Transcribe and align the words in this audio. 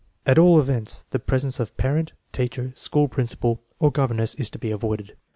At 0.25 0.39
all 0.39 0.59
events, 0.59 1.03
the 1.11 1.19
presence 1.19 1.59
of 1.59 1.77
parent, 1.77 2.13
teacher, 2.31 2.71
school 2.75 3.07
principal, 3.07 3.61
or 3.79 3.91
governess 3.91 4.33
is 4.33 4.49
to 4.49 4.57
be 4.57 4.71
avoided. 4.71 5.15